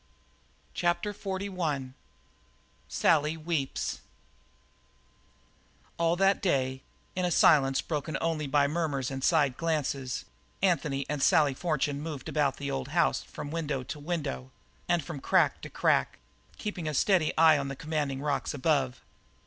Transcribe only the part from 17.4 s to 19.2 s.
on the commanding rocks above.